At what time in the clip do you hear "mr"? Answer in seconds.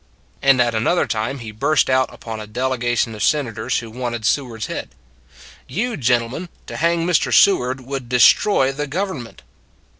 7.05-7.31